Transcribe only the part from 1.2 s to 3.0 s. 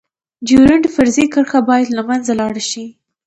کرښه باید لمنځه لاړه شی.